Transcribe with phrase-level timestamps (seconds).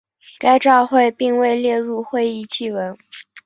[0.39, 2.97] 该照会并未列入会议记文。